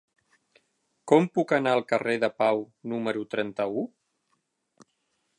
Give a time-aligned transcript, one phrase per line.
[1.11, 2.63] Com puc anar al carrer de Pau
[2.93, 3.85] número trenta-u?